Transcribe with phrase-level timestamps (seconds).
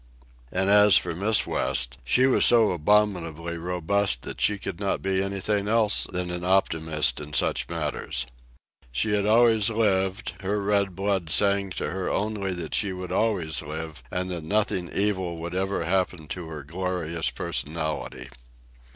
[0.51, 5.21] And as for Miss West, she was so abominably robust that she could not be
[5.21, 8.25] anything else than an optimist in such matters.
[8.91, 13.61] She had always lived; her red blood sang to her only that she would always
[13.61, 18.27] live and that nothing evil would ever happen to her glorious personality.